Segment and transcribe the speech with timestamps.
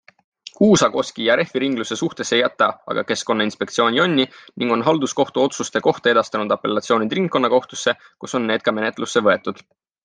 [0.57, 4.27] Kuusakoski ja Rehviringluse suhtes ei jäta aga keskkonnainspektsioon jonni
[4.63, 9.67] ning on halduskohtu otsuste kohta edastanud apellatsioonid ringkonnakohtusse, kus on need ka menetlusse võetud.